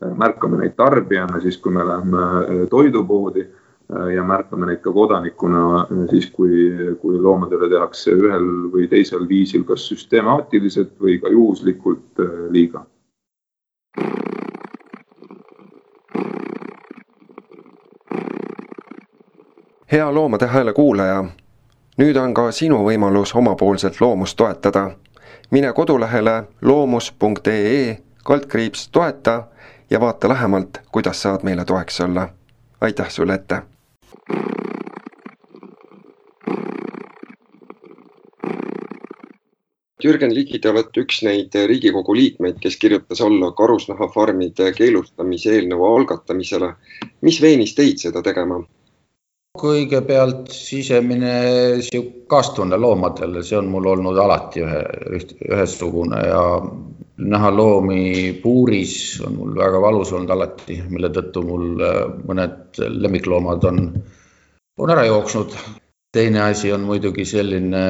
märkame 0.06 0.62
neid 0.62 0.78
tarbijana 0.78 1.42
siis, 1.42 1.58
kui 1.58 1.74
me 1.74 1.88
läheme 1.88 2.68
toidupoodi. 2.70 3.50
Äh, 3.50 3.62
ja 3.90 4.24
märkame 4.24 4.66
neid 4.66 4.82
ka 4.82 4.92
kodanikuna 4.92 5.62
äh, 5.82 6.10
siis, 6.10 6.32
kui, 6.32 6.50
kui 7.02 7.20
loomadele 7.22 7.70
tehakse 7.70 8.16
ühel 8.18 8.48
või 8.74 8.88
teisel 8.90 9.28
viisil 9.30 9.64
kas 9.64 9.86
süstemaatiliselt 9.92 10.96
või 11.02 11.20
ka 11.22 11.30
juhuslikult 11.30 12.22
äh, 12.24 12.36
liiga. 12.50 12.86
hea 19.92 20.14
Loomade 20.14 20.48
Hääle 20.50 20.74
kuulaja, 20.74 21.20
nüüd 22.02 22.18
on 22.18 22.34
ka 22.34 22.50
sinu 22.52 22.82
võimalus 22.84 23.36
omapoolselt 23.36 24.02
loomust 24.02 24.38
toetada. 24.38 24.92
mine 25.52 25.74
kodulehele 25.74 26.44
loomus.ee 26.62 27.98
kaldkriips 28.24 28.90
toeta 28.90 29.44
ja 29.90 30.00
vaata 30.00 30.30
lähemalt, 30.30 30.82
kuidas 30.92 31.22
saad 31.22 31.44
meile 31.44 31.66
toeks 31.66 32.02
olla. 32.02 32.30
aitäh 32.82 33.10
sulle 33.10 33.34
ette 33.34 33.75
Jürgen 40.06 40.34
Ligi, 40.36 40.60
te 40.62 40.70
olete 40.70 41.02
üks 41.02 41.22
neid 41.26 41.56
Riigikogu 41.56 42.14
liikmeid, 42.18 42.60
kes 42.62 42.78
kirjutas 42.78 43.22
alla 43.26 43.52
karusnahafarmide 43.58 44.72
keelustamise 44.78 45.56
eelnõu 45.56 45.86
algatamisele. 45.88 46.74
mis 47.22 47.42
veenis 47.42 47.76
teid 47.76 48.04
seda 48.04 48.22
tegema? 48.22 48.62
kõigepealt 49.56 50.50
sisemine 50.52 51.32
kaastunne 52.28 52.78
loomadele, 52.78 53.44
see 53.44 53.58
on 53.58 53.70
mul 53.72 53.88
olnud 53.94 54.18
alati 54.20 54.66
ühe, 54.66 54.82
ühesugune 55.48 56.20
ja 56.28 56.42
näha 57.18 57.52
loomi 57.56 58.34
puuris 58.44 59.22
on 59.26 59.38
mul 59.40 59.56
väga 59.56 59.82
valus 59.82 60.12
olnud 60.14 60.34
alati, 60.36 60.82
mille 60.90 61.10
tõttu 61.16 61.46
mul 61.48 61.80
mõned 62.28 62.84
lemmikloomad 62.92 63.68
on, 63.72 63.82
on 64.78 64.96
ära 64.96 65.06
jooksnud 65.08 65.56
teine 66.16 66.42
asi 66.42 66.72
on 66.72 66.86
muidugi 66.88 67.26
selline 67.28 67.84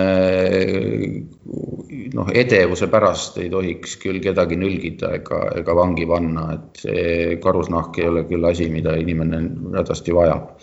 noh, 2.15 2.29
edevuse 2.33 2.87
pärast 2.91 3.37
ei 3.41 3.51
tohiks 3.53 3.97
küll 4.01 4.21
kedagi 4.23 4.57
nülgida 4.59 5.11
ega, 5.19 5.41
ega 5.59 5.75
vangi 5.77 6.07
panna, 6.09 6.45
et 6.55 6.81
see 6.85 7.37
karusnahk 7.43 7.99
ei 8.01 8.09
ole 8.09 8.25
küll 8.29 8.47
asi, 8.49 8.69
mida 8.73 8.95
inimene 9.01 9.41
hädasti 9.77 10.15
vajab. 10.15 10.55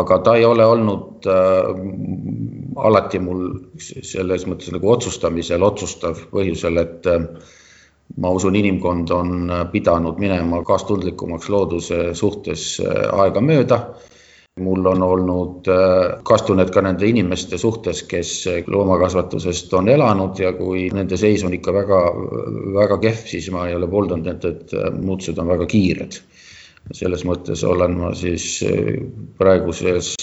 aga 0.00 0.18
ta 0.24 0.36
ei 0.40 0.46
ole 0.48 0.64
olnud 0.64 1.28
äh, 1.28 1.82
alati 2.88 3.20
mul 3.20 3.42
selles 3.82 4.46
mõttes 4.48 4.72
nagu 4.72 4.88
otsustamisel 4.94 5.68
otsustav 5.68 6.22
põhjusel, 6.32 6.80
et 6.80 7.10
äh, 7.12 7.26
ma 8.20 8.30
usun, 8.30 8.56
inimkond 8.56 9.10
on 9.10 9.52
pidanud 9.72 10.18
minema 10.20 10.62
kaastundlikumaks 10.64 11.48
looduse 11.48 12.14
suhtes 12.14 12.80
äh, 12.84 13.06
aegamööda 13.24 13.80
mul 14.60 14.86
on 14.86 15.02
olnud 15.02 15.68
äh, 15.68 16.18
kaastunnet 16.28 16.70
ka 16.70 16.82
nende 16.84 17.08
inimeste 17.08 17.58
suhtes, 17.58 18.02
kes 18.08 18.32
loomakasvatusest 18.68 19.72
on 19.78 19.88
elanud 19.88 20.38
ja 20.42 20.52
kui 20.52 20.88
nende 20.92 21.16
seis 21.16 21.44
on 21.48 21.56
ikka 21.56 21.72
väga, 21.72 22.00
väga 22.76 22.98
kehv, 23.00 23.22
siis 23.30 23.48
ma 23.54 23.64
ei 23.68 23.78
ole 23.78 23.88
pooldanud, 23.88 24.28
et, 24.34 24.44
et 24.44 24.74
äh, 24.76 24.90
muutused 24.92 25.40
on 25.40 25.48
väga 25.54 25.68
kiired. 25.70 26.20
selles 26.92 27.22
mõttes 27.24 27.62
olen 27.64 27.92
ma 27.96 28.08
siis 28.18 28.58
äh, 28.66 28.98
praeguses 29.38 30.16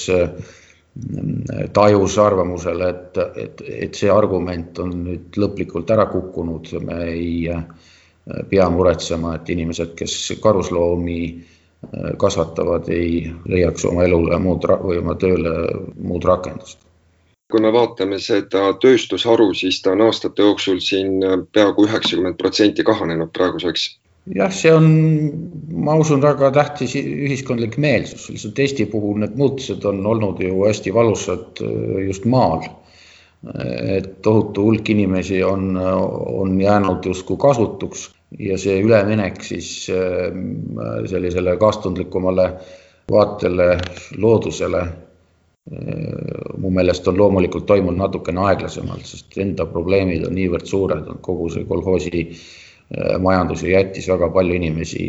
tajus 1.73 2.17
arvamusel, 2.17 2.81
et, 2.81 3.17
et, 3.17 3.61
et 3.87 3.95
see 3.95 4.09
argument 4.11 4.79
on 4.83 4.91
nüüd 5.05 5.37
lõplikult 5.39 5.91
ära 5.93 6.07
kukkunud, 6.11 6.73
me 6.85 6.97
ei 7.11 7.47
pea 8.49 8.67
muretsema, 8.69 9.35
et 9.37 9.49
inimesed, 9.49 9.95
kes 9.97 10.15
karusloomi 10.43 11.21
kasvatavad, 12.19 12.89
ei 12.91 13.23
leiaks 13.47 13.85
oma 13.87 14.03
elule 14.03 14.37
muud 14.43 14.65
või 14.83 14.99
oma 14.99 15.15
tööle 15.15 15.55
muud 15.95 16.25
rakendust. 16.27 16.79
kui 17.49 17.61
me 17.61 17.71
vaatame 17.73 18.19
seda 18.21 18.73
tööstusharu, 18.81 19.53
siis 19.57 19.79
ta 19.81 19.95
on 19.95 20.03
aastate 20.05 20.43
jooksul 20.43 20.83
siin 20.85 21.23
peaaegu 21.53 21.87
üheksakümmend 21.87 22.37
protsenti 22.37 22.83
kahanenud 22.83 23.31
praeguseks. 23.33 23.87
Jah, 24.35 24.51
see 24.53 24.71
on, 24.73 24.87
ma 25.83 25.95
usun, 25.99 26.21
väga 26.23 26.51
tähtis 26.55 26.95
ühiskondlik 26.99 27.77
meelsus, 27.81 28.27
lihtsalt 28.31 28.61
Eesti 28.61 28.85
puhul 28.91 29.21
need 29.23 29.37
muutused 29.39 29.85
on 29.89 30.03
olnud 30.05 30.41
ju 30.43 30.63
hästi 30.65 30.93
valusad 30.93 31.63
äh, 31.65 32.05
just 32.07 32.27
maal. 32.29 32.67
Et 33.95 34.17
tohutu 34.21 34.65
hulk 34.67 34.89
inimesi 34.91 35.37
on, 35.47 35.77
on 35.79 36.57
jäänud 36.61 37.05
justkui 37.07 37.37
kasutuks 37.39 38.09
ja 38.35 38.57
see 38.59 38.81
üleminek 38.83 39.39
siis 39.47 39.69
äh, 39.93 40.35
sellisele 41.07 41.55
kaastundlikumale 41.61 42.49
vaatele 43.11 43.69
loodusele 44.17 44.81
äh, 44.83 44.91
mu 46.57 46.73
meelest 46.75 47.07
on 47.07 47.17
loomulikult 47.17 47.65
toimunud 47.71 48.03
natukene 48.03 48.43
aeglasemalt, 48.51 49.07
sest 49.07 49.39
enda 49.39 49.65
probleemid 49.71 50.27
on 50.27 50.35
niivõrd 50.35 50.67
suured, 50.67 51.07
kogu 51.23 51.47
see 51.55 51.63
kolhoosi 51.69 52.25
äh, 52.27 52.43
majandus 53.21 53.61
ju 53.61 53.69
jättis 53.69 54.07
väga 54.09 54.31
palju 54.33 54.55
inimesi 54.57 55.03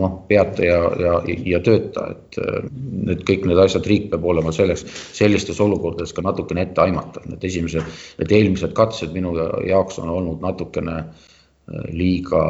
noh, 0.00 0.16
peata 0.26 0.64
ja, 0.66 0.78
ja, 0.98 1.12
ja 1.46 1.60
tööta, 1.62 2.08
et 2.10 2.38
need 2.74 3.22
kõik 3.28 3.46
need 3.46 3.60
asjad, 3.62 3.86
riik 3.86 4.08
peab 4.10 4.26
olema 4.26 4.50
selleks, 4.54 4.82
sellistes 5.14 5.60
olukordades 5.62 6.10
ka 6.16 6.24
natukene 6.26 6.64
etteaimatav, 6.66 7.28
need 7.30 7.46
esimesed, 7.46 7.86
need 8.18 8.34
eelmised 8.34 8.74
katsed 8.74 9.14
minu 9.14 9.36
jaoks 9.68 10.00
on 10.02 10.10
olnud 10.10 10.42
natukene 10.42 10.96
äh, 11.04 11.30
liiga 11.92 12.42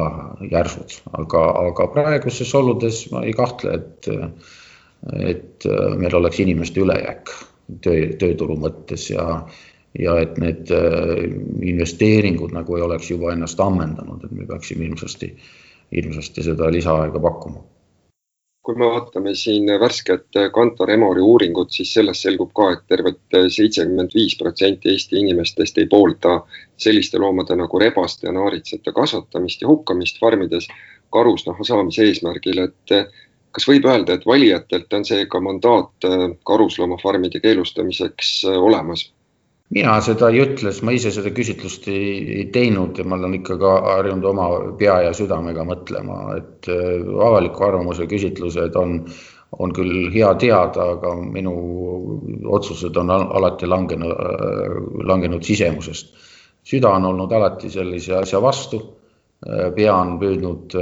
järsud, 0.51 0.97
aga, 1.15 1.43
aga 1.69 1.87
praeguses 1.93 2.51
oludes 2.57 3.05
ma 3.13 3.23
ei 3.23 3.33
kahtle, 3.35 3.77
et, 3.79 4.09
et 5.23 5.67
meil 6.01 6.17
oleks 6.19 6.41
inimeste 6.43 6.83
ülejääk 6.83 7.31
töö, 7.85 8.09
tööturu 8.19 8.57
mõttes 8.59 9.07
ja, 9.13 9.45
ja 9.99 10.17
et 10.21 10.37
need 10.41 10.71
investeeringud 11.63 12.51
nagu 12.55 12.75
ei 12.75 12.83
oleks 12.83 13.11
juba 13.11 13.31
ennast 13.33 13.59
ammendanud, 13.59 14.25
et 14.25 14.33
me 14.35 14.47
peaksime 14.49 14.85
ilmsesti, 14.89 15.31
ilmsesti 16.01 16.43
seda 16.49 16.71
lisaaega 16.73 17.21
pakkuma 17.23 17.63
kui 18.65 18.75
me 18.81 18.87
vaatame 18.89 19.35
siin 19.37 19.67
värsket 19.79 20.37
Kantar 20.53 20.89
Emori 20.89 21.21
uuringut, 21.21 21.69
siis 21.71 21.91
sellest 21.93 22.25
selgub 22.25 22.49
ka, 22.57 22.71
et 22.73 22.81
tervelt 22.89 23.35
seitsekümmend 23.57 24.15
viis 24.17 24.33
protsenti 24.39 24.89
Eesti 24.89 25.19
inimestest 25.21 25.77
ei 25.77 25.85
poolda 25.91 26.39
selliste 26.81 27.21
loomade 27.21 27.57
nagu 27.59 27.81
rebaste 27.81 28.27
ja 28.27 28.33
naaritsate 28.33 28.93
kasvatamist 28.95 29.61
ja 29.61 29.69
hukkamist 29.69 30.17
farmides 30.19 30.65
karusnaha 31.13 31.67
saamise 31.69 32.07
eesmärgil, 32.09 32.63
et 32.65 32.95
kas 33.53 33.69
võib 33.69 33.85
öelda, 33.85 34.17
et 34.17 34.25
valijatelt 34.25 34.97
on 34.97 35.05
seega 35.05 35.39
mandaat 35.39 36.09
karusloomafarmide 36.49 37.39
keelustamiseks 37.45 38.33
olemas? 38.57 39.11
Mina 39.73 39.95
seda 40.05 40.29
ei 40.29 40.41
ütle, 40.43 40.71
sest 40.71 40.83
ma 40.85 40.93
ise 40.93 41.11
seda 41.13 41.31
küsitlust 41.33 41.87
ei, 41.91 42.09
ei 42.39 42.45
teinud 42.53 42.99
ja 42.99 43.05
ma 43.07 43.17
olen 43.17 43.37
ikka 43.39 43.57
ka 43.61 43.71
harjunud 43.87 44.27
oma 44.29 44.49
pea 44.79 44.99
ja 45.07 45.13
südamega 45.17 45.65
mõtlema, 45.67 46.19
et 46.37 46.69
äh, 46.69 47.01
avaliku 47.29 47.65
arvamuse 47.69 48.05
küsitlused 48.11 48.77
on, 48.77 48.99
on 49.57 49.73
küll 49.73 50.11
hea 50.13 50.33
teada, 50.41 50.91
aga 50.97 51.15
minu 51.17 51.55
otsused 52.57 52.97
on 53.01 53.09
alati 53.15 53.69
langenud, 53.69 54.13
äh, 54.13 54.77
langenud 55.13 55.43
sisemusest. 55.43 56.13
süda 56.65 56.93
on 56.97 57.05
olnud 57.05 57.31
alati 57.31 57.69
sellise 57.69 58.15
asja 58.17 58.41
vastu 58.41 58.83
Äh, 59.45 59.67
pea 59.75 59.93
on 59.93 60.15
püüdnud, 60.17 60.73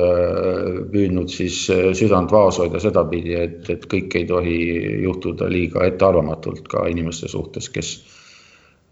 püüdnud 0.93 1.31
siis 1.31 1.57
südant 1.99 2.31
vaos 2.31 2.59
hoida 2.61 2.79
sedapidi, 2.79 3.33
et, 3.35 3.69
et 3.73 3.87
kõik 3.91 4.13
ei 4.19 4.27
tohi 4.29 4.57
juhtuda 5.03 5.49
liiga 5.51 5.83
ettearvamatult 5.89 6.69
ka 6.71 6.85
inimeste 6.91 7.27
suhtes, 7.31 7.67
kes, 7.73 7.89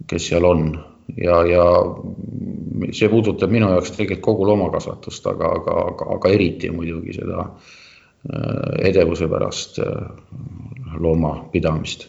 kes 0.07 0.29
seal 0.31 0.47
on. 0.47 0.71
Ja, 1.17 1.41
ja 1.43 1.65
see 2.95 3.09
puudutab 3.11 3.51
minu 3.51 3.67
jaoks 3.73 3.91
tegelikult 3.97 4.23
kogu 4.23 4.47
loomakasvatust, 4.47 5.25
aga, 5.27 5.49
aga, 5.59 5.77
aga, 5.91 6.07
aga 6.15 6.31
eriti 6.31 6.69
muidugi 6.71 7.17
seda 7.17 7.49
edevuse 8.85 9.27
pärast 9.27 9.81
loomapidamist. 11.01 12.07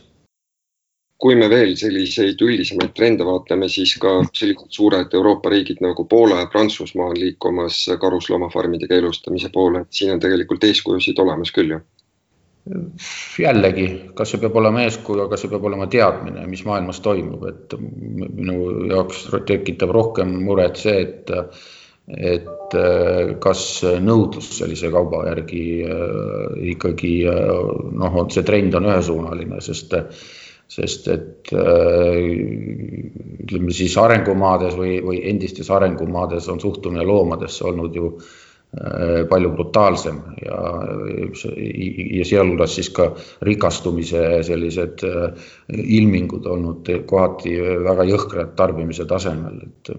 Kui 1.22 1.36
me 1.38 1.46
veel 1.46 1.76
selliseid 1.78 2.40
üldisemaid 2.42 2.96
trende 2.98 3.22
vaatleme, 3.22 3.68
siis 3.70 3.92
ka 4.02 4.16
sellised 4.34 4.74
suured 4.74 5.12
Euroopa 5.14 5.52
riigid 5.52 5.78
nagu 5.84 6.04
Poola 6.10 6.40
ja 6.40 6.48
Prantsusmaa 6.50 7.12
on 7.12 7.20
liikumas 7.20 7.84
karusloomafarmide 8.02 8.88
keelustamise 8.90 9.52
poole, 9.54 9.84
et 9.84 9.94
siin 9.94 10.16
on 10.16 10.22
tegelikult 10.22 10.66
eeskujusid 10.66 11.22
olemas 11.22 11.54
küll 11.54 11.76
ju. 11.76 11.78
Jällegi, 13.42 13.86
kas 14.14 14.32
see 14.32 14.40
peab 14.42 14.56
olema 14.60 14.84
eeskuju, 14.86 15.24
aga 15.24 15.38
see 15.38 15.50
peab 15.50 15.64
olema 15.66 15.88
teadmine, 15.90 16.44
mis 16.50 16.62
maailmas 16.66 17.00
toimub, 17.02 17.42
et 17.50 17.74
minu 17.78 18.58
jaoks 18.90 19.24
tekitab 19.48 19.90
rohkem 19.94 20.36
muret 20.46 20.78
see, 20.82 21.00
et 21.02 21.32
et 22.12 22.74
kas 23.42 23.60
nõudlus 24.02 24.48
sellise 24.58 24.88
kauba 24.90 25.20
järgi 25.28 25.64
äh, 25.86 26.56
ikkagi 26.72 27.12
äh, 27.30 27.50
noh, 27.94 28.16
see 28.34 28.42
trend 28.46 28.74
on 28.74 28.88
ühesuunaline, 28.90 29.60
sest 29.62 29.94
sest 30.72 31.06
et 31.12 31.52
äh, 31.54 32.16
ütleme 33.44 33.74
siis 33.76 33.94
arengumaades 34.02 34.74
või, 34.78 34.96
või 35.04 35.20
endistes 35.30 35.70
arengumaades 35.70 36.48
on 36.50 36.62
suhtumine 36.62 37.06
loomadesse 37.06 37.68
olnud 37.70 37.96
ju 37.96 38.08
äh, 38.16 38.32
palju 39.28 39.50
brutaalsem 39.52 40.20
ja, 40.40 40.58
ja 42.16 42.24
sealhulgas 42.24 42.78
siis 42.78 42.88
ka 42.96 43.10
rikastumise 43.44 44.22
sellised 44.48 45.04
äh, 45.04 45.50
ilmingud 45.76 46.48
olnud 46.48 46.88
kohati 47.08 47.52
väga 47.84 48.06
jõhkrad 48.08 48.54
tarbimise 48.56 49.04
tasemel, 49.10 49.60
et 49.66 49.92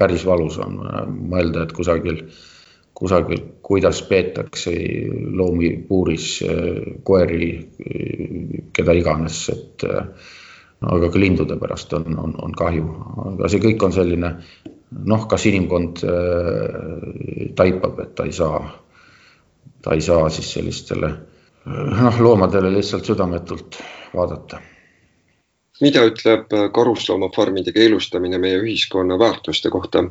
päris 0.00 0.24
valus 0.24 0.56
on 0.64 0.80
mõelda, 1.28 1.66
et 1.66 1.76
kusagil 1.76 2.24
kusagil, 3.00 3.40
kuidas 3.64 4.02
peetakse 4.08 4.72
loomi 5.36 5.70
puuris, 5.88 6.42
koeri, 7.06 7.52
keda 8.76 8.96
iganes, 8.96 9.38
et 9.54 9.86
aga 10.80 11.08
ka 11.08 11.20
lindude 11.20 11.56
pärast 11.60 11.94
on, 11.96 12.12
on, 12.18 12.34
on 12.44 12.52
kahju, 12.56 12.84
aga 13.32 13.48
see 13.52 13.62
kõik 13.62 13.86
on 13.88 13.96
selline 13.96 14.34
noh, 14.90 15.26
kas 15.30 15.46
inimkond 15.50 16.04
äh, 16.04 17.50
taipab, 17.56 18.00
et 18.02 18.14
ta 18.18 18.26
ei 18.28 18.32
saa, 18.34 18.62
ta 19.82 19.94
ei 19.96 20.02
saa 20.04 20.28
siis 20.32 20.52
sellistele 20.56 21.12
noh, 21.66 22.20
loomadele 22.20 22.72
lihtsalt 22.74 23.06
südametult 23.06 23.80
vaadata. 24.14 24.60
mida 25.80 26.02
ütleb 26.04 26.50
karusloomafarmide 26.76 27.72
keelustamine 27.72 28.38
meie 28.38 28.58
ühiskonna 28.60 29.18
väärtuste 29.18 29.70
kohta? 29.70 30.04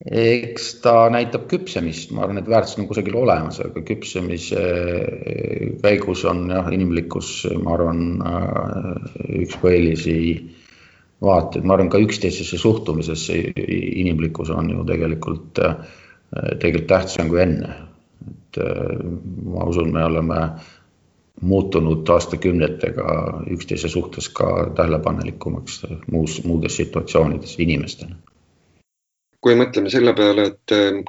eks 0.00 0.70
ta 0.80 1.10
näitab 1.12 1.44
küpsemist, 1.50 2.14
ma 2.16 2.24
arvan, 2.24 2.38
et 2.40 2.48
väärtus 2.48 2.78
on 2.80 2.86
kusagil 2.88 3.18
olemas, 3.20 3.58
aga 3.60 3.82
küpsemise 3.84 4.62
käigus 5.82 6.24
on 6.24 6.46
jah, 6.48 6.70
inimlikkus, 6.72 7.44
ma 7.60 7.74
arvan, 7.76 8.00
üks 9.42 9.58
põhilisi 9.60 10.16
vaateid, 11.22 11.64
ma 11.64 11.74
arvan 11.76 11.90
ka 11.92 12.00
üksteisesse 12.00 12.58
suhtumisesse 12.58 13.36
inimlikkus 13.66 14.50
on 14.50 14.70
ju 14.70 14.84
tegelikult, 14.88 15.60
tegelikult 16.60 16.86
tähtsam 16.88 17.28
kui 17.28 17.42
enne. 17.42 17.74
et 18.30 18.58
ma 19.44 19.64
usun, 19.64 19.92
me 19.92 20.04
oleme 20.04 20.40
muutunud 21.40 22.08
aastakümnetega 22.08 23.12
üksteise 23.50 23.88
suhtes 23.88 24.28
ka 24.28 24.70
tähelepanelikumaks 24.76 25.86
muus, 26.12 26.42
muudes 26.44 26.76
situatsioonides 26.76 27.56
inimestena 27.58 28.16
kui 29.40 29.56
mõtleme 29.56 29.90
selle 29.92 30.12
peale, 30.16 30.46
et 30.52 30.74
ähm, 30.76 31.02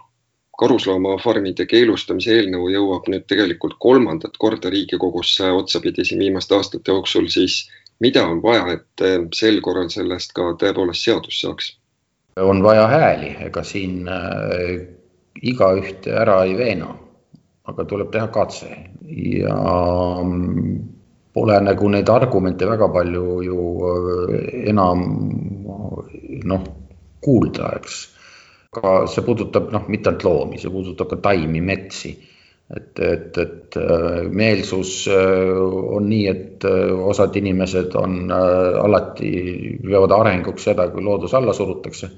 karusloomafarmide 0.61 1.65
keelustamise 1.69 2.35
eelnõu 2.37 2.69
jõuab 2.71 3.09
nüüd 3.11 3.27
tegelikult 3.29 3.77
kolmandat 3.81 4.37
korda 4.41 4.71
Riigikogusse 4.73 5.51
otsapidi 5.57 6.05
siin 6.07 6.21
viimaste 6.23 6.55
aastate 6.57 6.93
jooksul, 6.93 7.27
siis 7.33 7.63
mida 8.01 8.25
on 8.27 8.41
vaja, 8.43 8.65
et 8.75 9.05
ähm, 9.05 9.29
sel 9.35 9.61
korral 9.65 9.89
sellest 9.93 10.33
ka 10.37 10.53
tõepoolest 10.59 11.07
seadus 11.07 11.41
saaks? 11.43 11.75
on 12.39 12.63
vaja 12.63 12.85
hääli, 12.87 13.33
ega 13.43 13.63
siin 13.67 14.07
äh, 14.07 14.85
igaühte 15.43 16.13
ära 16.15 16.41
ei 16.47 16.55
veena, 16.57 16.93
aga 17.67 17.85
tuleb 17.85 18.11
teha 18.13 18.29
katse 18.31 18.69
ja 19.11 19.57
mm, 20.23 20.77
pole 21.35 21.57
nagu 21.63 21.89
neid 21.91 22.09
argumente 22.09 22.67
väga 22.69 22.87
palju 22.93 23.25
ju 23.45 23.59
äh, 23.91 24.47
enam 24.71 25.03
noh, 26.47 26.65
kuulda, 27.21 27.75
eks 27.81 27.99
ka 28.71 29.05
see 29.11 29.23
puudutab 29.27 29.71
noh, 29.73 29.87
mitte 29.91 30.09
ainult 30.09 30.23
loomi, 30.25 30.59
see 30.59 30.71
puudutab 30.71 31.09
ka 31.11 31.19
taimi, 31.29 31.61
metsi. 31.61 32.15
Et, 32.75 32.99
et, 32.99 33.37
et 33.37 33.77
äh, 33.77 34.21
meelsus 34.29 35.07
äh, 35.11 35.51
on 35.95 36.07
nii, 36.09 36.27
et 36.31 36.65
äh, 36.67 36.91
osad 37.11 37.35
inimesed 37.35 37.95
on 37.99 38.31
alati, 38.31 39.31
veavad 39.83 40.15
arenguks 40.15 40.69
seda, 40.69 40.87
kui 40.93 41.03
loodus 41.03 41.35
alla 41.37 41.55
surutakse. 41.57 42.11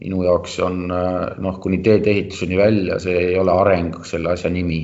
minu 0.00 0.22
jaoks 0.24 0.54
on 0.64 0.86
noh, 0.86 1.56
kuni 1.60 1.80
teedeehituseni 1.84 2.56
välja, 2.56 2.98
see 3.02 3.16
ei 3.20 3.34
ole 3.36 3.52
areng 3.52 3.98
selle 4.06 4.30
asja 4.32 4.48
nimi. 4.50 4.78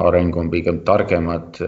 Areng 0.00 0.36
on 0.38 0.48
pigem 0.50 0.78
targemad, 0.86 1.58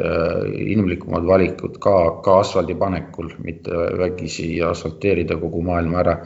inimlikumad 0.56 1.26
valikud 1.26 1.76
ka, 1.82 1.96
ka 2.24 2.38
asfaldi 2.40 2.78
panekul, 2.80 3.34
mitte 3.44 3.82
vägisi 3.98 4.46
asfalteerida 4.64 5.36
kogu 5.42 5.60
maailma 5.66 6.00
ära. 6.00 6.16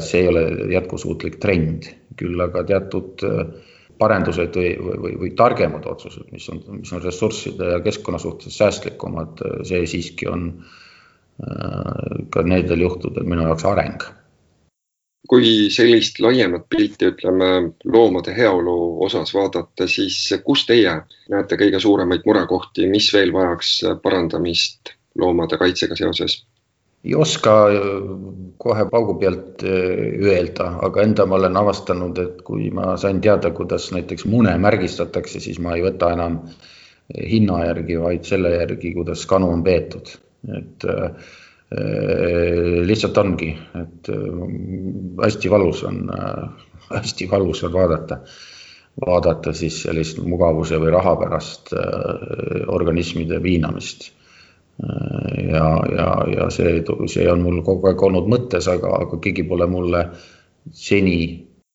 See 0.00 0.24
ei 0.24 0.32
ole 0.32 0.42
jätkusuutlik 0.72 1.38
trend, 1.40 1.86
küll 2.18 2.40
aga 2.48 2.64
teatud 2.72 3.22
äh, 3.28 3.54
parendused 3.98 4.56
või, 4.58 4.72
või, 4.78 5.12
või 5.20 5.30
targemad 5.38 5.86
otsused, 5.86 6.26
mis 6.32 6.48
on, 6.52 6.62
mis 6.80 6.92
on 6.92 7.02
ressursside 7.04 7.70
ja 7.76 7.80
keskkonna 7.84 8.18
suhtes 8.22 8.56
säästlikumad, 8.58 9.42
see 9.68 9.84
siiski 9.90 10.28
on 10.30 10.48
äh, 10.58 12.20
ka 12.34 12.44
nendel 12.46 12.84
juhtudel 12.86 13.26
minu 13.28 13.48
jaoks 13.48 13.66
areng. 13.70 14.06
kui 15.28 15.70
sellist 15.72 16.18
laiemat 16.20 16.66
pilti, 16.68 17.06
ütleme 17.08 17.46
loomade 17.88 18.34
heaolu 18.36 19.04
osas 19.06 19.32
vaadata, 19.34 19.86
siis 19.88 20.18
kus 20.44 20.66
teie 20.68 20.98
näete 21.32 21.56
kõige 21.56 21.80
suuremaid 21.80 22.26
murekohti, 22.26 22.90
mis 22.92 23.08
veel 23.14 23.32
vajaks 23.32 23.78
parandamist 24.02 24.92
loomade 25.16 25.56
kaitsega 25.56 25.96
seoses? 25.96 26.42
Ei 27.04 27.14
oska 27.14 27.54
kohe 28.64 28.86
paugu 28.90 29.16
pealt 29.20 29.64
eh, 29.66 30.14
öelda, 30.24 30.70
aga 30.86 31.04
enda 31.04 31.26
ma 31.28 31.38
olen 31.38 31.58
avastanud, 31.60 32.18
et 32.22 32.42
kui 32.46 32.70
ma 32.74 32.94
sain 33.00 33.20
teada, 33.24 33.50
kuidas 33.56 33.90
näiteks 33.92 34.24
mune 34.30 34.54
märgistatakse, 34.60 35.42
siis 35.44 35.60
ma 35.60 35.76
ei 35.76 35.84
võta 35.84 36.12
enam 36.14 36.40
hinna 37.14 37.60
järgi, 37.66 37.98
vaid 38.00 38.24
selle 38.28 38.54
järgi, 38.54 38.94
kuidas 38.96 39.26
kanu 39.28 39.50
on 39.52 39.64
peetud. 39.64 40.16
et 40.44 40.84
äh, 40.84 41.30
lihtsalt 42.84 43.16
ongi, 43.18 43.54
et 43.80 44.10
äh, 44.12 44.42
hästi 45.22 45.50
valus 45.50 45.80
on 45.88 46.02
äh,, 46.12 46.66
hästi 46.90 47.28
valus 47.30 47.62
on 47.64 47.72
vaadata, 47.72 48.18
vaadata 49.00 49.54
siis 49.56 49.78
sellist 49.86 50.20
mugavuse 50.20 50.76
või 50.80 50.92
raha 50.92 51.16
pärast 51.16 51.72
äh, 51.72 52.68
organismide 52.68 53.40
piinamist 53.40 54.10
ja, 55.52 55.66
ja, 55.96 56.08
ja 56.36 56.50
see, 56.50 56.82
see 57.06 57.26
on 57.30 57.44
mul 57.46 57.60
kogu 57.66 57.90
aeg 57.90 58.02
olnud 58.02 58.28
mõttes, 58.30 58.68
aga, 58.70 58.90
aga 59.06 59.20
keegi 59.22 59.44
pole 59.46 59.68
mulle 59.70 60.04
seni 60.74 61.18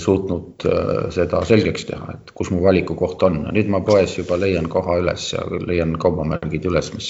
suutnud 0.04 0.66
äh, 0.68 1.08
seda 1.14 1.42
selgeks 1.48 1.88
teha, 1.90 2.16
et 2.16 2.34
kus 2.36 2.52
mu 2.52 2.62
valikukoht 2.64 3.24
on. 3.28 3.42
nüüd 3.56 3.72
ma 3.72 3.82
poes 3.86 4.18
juba 4.18 4.40
leian 4.40 4.70
koha 4.72 5.00
üles 5.02 5.32
ja 5.34 5.44
leian 5.68 5.96
kaubamärgid 6.00 6.68
üles, 6.72 6.94
mis, 6.96 7.10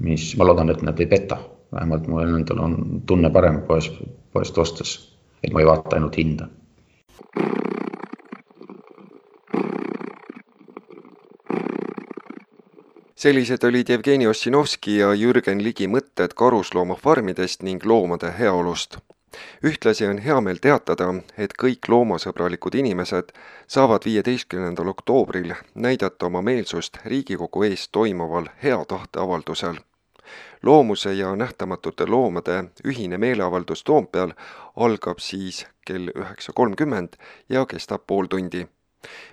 mis 0.00 0.32
ma 0.38 0.46
loodan, 0.48 0.70
et 0.74 0.82
nad 0.82 1.00
ei 1.00 1.10
peta. 1.10 1.40
vähemalt 1.74 2.06
mul 2.06 2.36
endal 2.36 2.60
on 2.62 2.76
tunne 3.06 3.30
parem 3.34 3.62
poes, 3.66 3.90
poest 4.32 4.58
ostes, 4.58 4.98
et 5.42 5.52
ma 5.52 5.62
ei 5.62 5.66
vaata 5.66 5.96
ainult 5.96 6.18
hinda 6.18 6.50
sellised 13.24 13.64
olid 13.64 13.88
Jevgeni 13.88 14.26
Ossinovski 14.26 14.96
ja 14.98 15.14
Jürgen 15.16 15.62
Ligi 15.64 15.86
mõtted 15.88 16.34
karusloomafarmidest 16.36 17.62
ning 17.64 17.84
loomade 17.84 18.28
heaolust. 18.38 18.98
ühtlasi 19.64 20.04
on 20.06 20.18
hea 20.18 20.40
meel 20.40 20.60
teatada, 20.66 21.06
et 21.38 21.54
kõik 21.62 21.88
loomasõbralikud 21.88 22.74
inimesed 22.74 23.32
saavad 23.66 24.04
viieteistkümnendal 24.04 24.92
oktoobril 24.92 25.54
näidata 25.74 26.26
oma 26.26 26.42
meelsust 26.42 27.00
Riigikogu 27.04 27.64
ees 27.70 27.88
toimuval 27.88 28.52
hea 28.62 28.84
tahte 28.84 29.24
avaldusel 29.24 29.80
loomuse 30.62 31.14
ja 31.14 31.36
nähtamatute 31.36 32.06
loomade 32.06 32.64
ühine 32.84 33.18
meeleavaldus 33.18 33.84
Toompeal 33.84 34.36
algab 34.76 35.18
siis 35.18 35.66
kell 35.86 36.12
üheksa 36.14 36.52
kolmkümmend 36.52 37.16
ja 37.48 37.66
kestab 37.66 38.04
pool 38.06 38.26
tundi. 38.26 38.66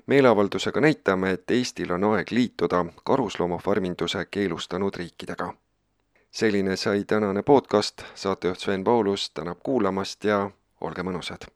Meeleavaldusega 0.05 0.81
näitame, 0.81 1.31
et 1.31 1.51
Eestil 1.51 1.91
on 1.91 2.03
aeg 2.03 2.31
liituda 2.31 2.85
karusloomafarminduse 3.03 4.25
keelustanud 4.31 4.95
riikidega. 4.95 5.53
selline 6.31 6.75
sai 6.75 7.03
tänane 7.03 7.41
podcast, 7.41 8.03
saatejuht 8.15 8.59
Sven 8.59 8.83
Paulus 8.83 9.29
tänab 9.29 9.57
kuulamast 9.63 10.23
ja 10.23 10.51
olge 10.81 11.01
mõnusad! 11.01 11.47